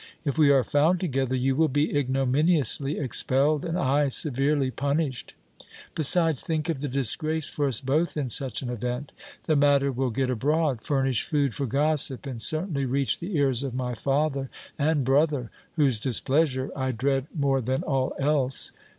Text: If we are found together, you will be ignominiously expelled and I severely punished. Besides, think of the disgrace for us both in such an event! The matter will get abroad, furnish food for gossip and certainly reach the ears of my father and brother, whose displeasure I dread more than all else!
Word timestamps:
If 0.25 0.35
we 0.35 0.49
are 0.49 0.63
found 0.63 0.99
together, 0.99 1.35
you 1.35 1.55
will 1.55 1.67
be 1.67 1.95
ignominiously 1.95 2.97
expelled 2.97 3.63
and 3.63 3.77
I 3.77 4.07
severely 4.07 4.71
punished. 4.71 5.35
Besides, 5.93 6.41
think 6.41 6.69
of 6.69 6.81
the 6.81 6.87
disgrace 6.87 7.49
for 7.49 7.67
us 7.67 7.81
both 7.81 8.17
in 8.17 8.27
such 8.27 8.63
an 8.63 8.71
event! 8.71 9.11
The 9.45 9.55
matter 9.55 9.91
will 9.91 10.09
get 10.09 10.31
abroad, 10.31 10.81
furnish 10.81 11.21
food 11.21 11.53
for 11.53 11.67
gossip 11.67 12.25
and 12.25 12.41
certainly 12.41 12.85
reach 12.85 13.19
the 13.19 13.37
ears 13.37 13.61
of 13.61 13.75
my 13.75 13.93
father 13.93 14.49
and 14.79 15.05
brother, 15.05 15.51
whose 15.73 15.99
displeasure 15.99 16.71
I 16.75 16.93
dread 16.93 17.27
more 17.37 17.61
than 17.61 17.83
all 17.83 18.15
else! 18.19 18.71